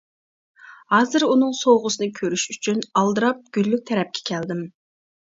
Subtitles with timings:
[0.93, 4.65] ھازىر ئۇنىڭ سوۋغىسىنى كۆرۈش ئۈچۈن ئالدىراپ گۈللۈك تەرەپكە كەلدىم.